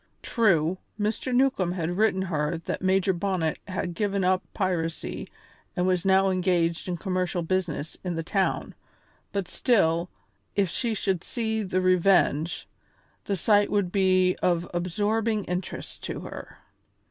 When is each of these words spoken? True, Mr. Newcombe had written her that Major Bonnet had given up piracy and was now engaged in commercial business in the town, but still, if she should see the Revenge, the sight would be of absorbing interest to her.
True, 0.23 0.79
Mr. 0.99 1.31
Newcombe 1.31 1.73
had 1.73 1.95
written 1.95 2.23
her 2.23 2.57
that 2.65 2.81
Major 2.81 3.13
Bonnet 3.13 3.59
had 3.67 3.93
given 3.93 4.23
up 4.23 4.41
piracy 4.51 5.27
and 5.75 5.85
was 5.85 6.05
now 6.05 6.31
engaged 6.31 6.87
in 6.87 6.97
commercial 6.97 7.43
business 7.43 7.99
in 8.03 8.15
the 8.15 8.23
town, 8.23 8.73
but 9.31 9.47
still, 9.47 10.09
if 10.55 10.69
she 10.71 10.95
should 10.95 11.23
see 11.23 11.61
the 11.61 11.81
Revenge, 11.81 12.67
the 13.25 13.37
sight 13.37 13.69
would 13.69 13.91
be 13.91 14.35
of 14.41 14.67
absorbing 14.73 15.43
interest 15.43 16.01
to 16.05 16.21
her. 16.21 16.57